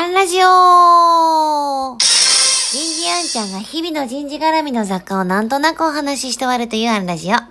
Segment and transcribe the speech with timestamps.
[0.00, 7.30] アンラジオ人事アンちゃんが日々の人事絡みの雑貨をなんとなくお話しして終わるというアンラジオ。
[7.30, 7.48] 今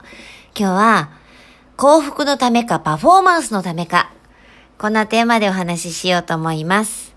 [0.55, 1.10] 日は、
[1.75, 4.13] 幸福のためかパフォーマンスのためか。
[4.78, 7.13] こんなテーマでお話ししようと思います。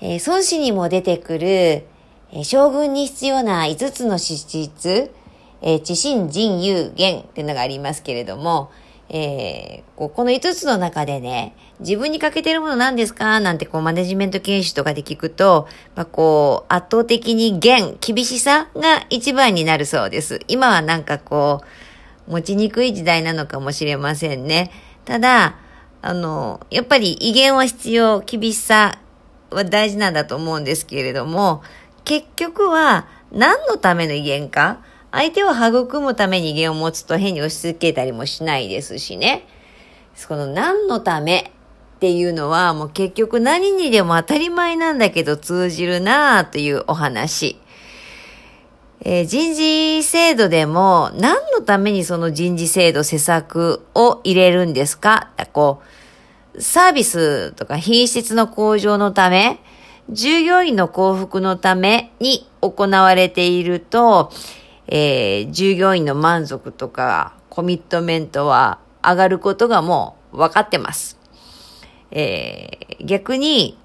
[0.00, 5.12] えー、孫子にも出てくる、えー、将軍に必要な5つの資質、
[5.60, 8.70] えー、知心、人、有、言っていうのがありますけれども、
[9.12, 13.40] えー、この5つの中でね、自分に欠けてるもの何ですか？
[13.40, 20.40] なんてこうマネジメント研修とかで聞くと、まあ、こう圧倒的に厳、厳しさが一番になるそうです。
[20.46, 21.62] 今はなんかこ
[22.28, 24.70] う、持ちにくい時代なのかもしれませんね。
[25.04, 25.56] ただ、
[26.02, 29.00] あの、やっぱり威厳は必要、厳しさ
[29.50, 31.64] は大事なんだと思うんですけれども、
[32.04, 34.78] 結局は何のための威厳か？
[35.12, 39.46] 相手を育むために威厳を持つと変に押し付けたりもしないですしね。
[40.28, 41.52] この何のため
[41.96, 47.58] っていうのはもう結局何にでも当たり前なんだけど通じるなぁというお話。
[49.02, 55.30] えー、人事制度でも何のためにその人事制度施策を入れるんですか？
[55.54, 55.82] こ
[56.54, 59.58] う、サービスとか品質の向上のため、
[60.10, 64.30] 従業員の幸福のために行われていると、
[64.90, 71.18] えー、従業員の満足とかコミットメントは上がることがもう分かってます。
[72.10, 73.78] えー、逆に、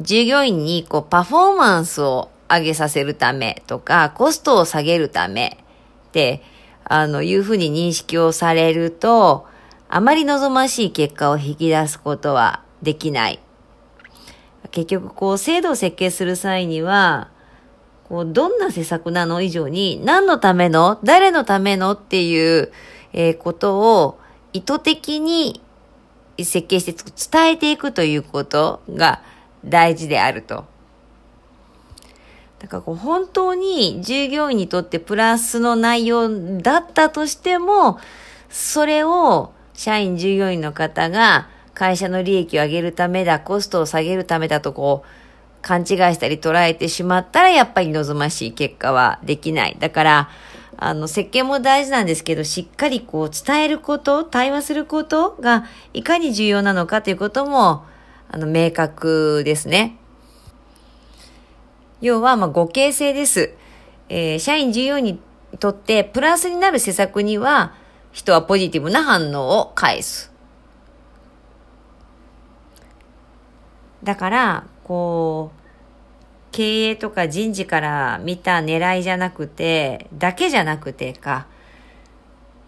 [0.00, 5.58] 従業員にこうパフォーマンスを上げさせるためとか、コストを下げるため
[6.08, 6.42] って、
[6.84, 9.46] あの、いうふうに認識をされると、
[9.88, 13.40] あまり望ましい結果を引き出すことはできない。
[14.72, 17.30] 結局、こう、制度を設計する際には、
[18.08, 19.42] こう、どんな施策なの？
[19.42, 21.00] 以上に、何のための？
[21.02, 21.92] 誰のための？
[21.92, 22.72] っていう、
[23.12, 24.18] えー、ことを
[24.52, 25.60] 意図的に
[26.38, 26.94] 設計して
[27.30, 29.22] 伝えていくということが
[29.64, 30.66] 大事であると。
[32.58, 37.98] だからこう本当に従業員にとってプラスの内容だったとしても、
[38.48, 45.08] それを社員従業員の方が会社の利益を上げるためだ、コストを下げるためだとこう、
[45.66, 49.76] 勘違いしたり捉えてしまったら、やっぱり望ましい結果はできない。
[49.80, 50.28] だから、
[50.76, 57.84] あの、設計も大事なんですけど、しっかりこう、伝えること、対話することが、いかに重要なのかということも、
[58.30, 59.96] あの、明確ですね。
[62.00, 63.52] 要は、まあ、互恵性です。
[64.08, 65.20] えー、社員従業員に
[65.58, 67.74] とって、プラスになる施策には、
[68.12, 70.32] 人はポジティブな反応を返す。
[74.04, 75.60] だから、こう、
[76.52, 81.48] 経営とか人事から見た狙いじゃなくて、だけじゃなくてか、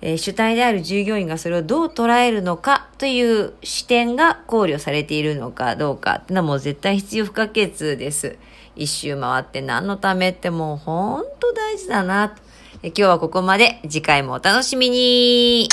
[0.00, 8.36] えー、主体である従業員がそれをどう捉えるのかという視点が考慮されているのかどうかってのはもう絶対必要不可欠です。
[8.74, 12.36] 一周回って何のためってもうほんと大事だな。
[12.82, 13.80] 今日はここまで。
[13.82, 15.68] 次回もお楽しみに。